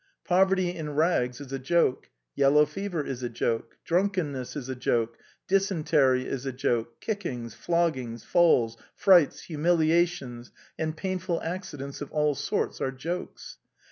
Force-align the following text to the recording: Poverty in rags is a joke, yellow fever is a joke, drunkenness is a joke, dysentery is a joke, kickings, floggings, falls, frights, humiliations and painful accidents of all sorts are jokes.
Poverty 0.25 0.73
in 0.75 0.95
rags 0.95 1.39
is 1.39 1.53
a 1.53 1.59
joke, 1.59 2.09
yellow 2.33 2.65
fever 2.65 3.03
is 3.05 3.21
a 3.21 3.29
joke, 3.29 3.77
drunkenness 3.85 4.55
is 4.55 4.67
a 4.67 4.73
joke, 4.73 5.15
dysentery 5.47 6.25
is 6.27 6.43
a 6.47 6.51
joke, 6.51 6.99
kickings, 7.01 7.53
floggings, 7.53 8.23
falls, 8.23 8.77
frights, 8.95 9.41
humiliations 9.43 10.51
and 10.75 10.97
painful 10.97 11.39
accidents 11.43 12.01
of 12.01 12.11
all 12.11 12.33
sorts 12.33 12.81
are 12.81 12.91
jokes. 12.91 13.59